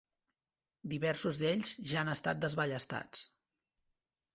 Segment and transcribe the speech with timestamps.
[0.93, 3.27] Diversos d'ells ja han estat desballestats.